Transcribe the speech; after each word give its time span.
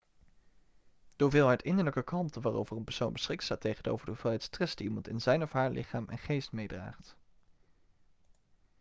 de 1.15 1.23
hoeveelheid 1.23 1.63
innerlijke 1.63 2.03
kalmte 2.03 2.41
waarover 2.41 2.77
een 2.77 2.83
persoon 2.83 3.13
beschikt 3.13 3.43
staat 3.43 3.61
tegenover 3.61 4.05
de 4.05 4.11
hoeveelheid 4.11 4.43
stress 4.43 4.75
die 4.75 4.87
iemand 4.87 5.07
in 5.07 5.21
zijn 5.21 5.43
of 5.43 5.51
haar 5.51 5.69
lichaam 5.71 6.05
en 6.09 6.17
geest 6.17 6.51
meedraagt 6.51 7.17